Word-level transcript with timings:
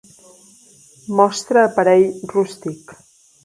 Mostra 1.19 1.59
aparell 1.67 2.05
rústic. 2.33 2.85